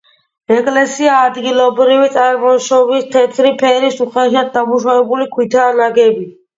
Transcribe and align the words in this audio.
ეკლესია 0.53 1.17
ადგილობრივი 1.25 2.09
წარმოშობის 2.17 3.07
თეთრი 3.15 3.55
ფერის 3.63 4.05
უხეშად 4.09 4.53
დამუშავებული 4.61 5.33
ქვითაა 5.39 5.83
ნაგები. 5.85 6.33